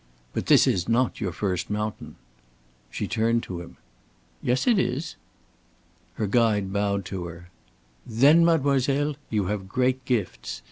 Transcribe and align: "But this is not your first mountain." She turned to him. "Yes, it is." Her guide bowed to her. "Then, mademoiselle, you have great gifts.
"But 0.33 0.47
this 0.47 0.65
is 0.65 0.89
not 0.89 1.21
your 1.21 1.31
first 1.31 1.69
mountain." 1.69 2.15
She 2.89 3.07
turned 3.07 3.43
to 3.43 3.61
him. 3.61 3.77
"Yes, 4.41 4.65
it 4.65 4.79
is." 4.79 5.15
Her 6.15 6.25
guide 6.25 6.73
bowed 6.73 7.05
to 7.05 7.25
her. 7.25 7.51
"Then, 8.03 8.43
mademoiselle, 8.43 9.15
you 9.29 9.45
have 9.45 9.69
great 9.69 10.03
gifts. 10.05 10.59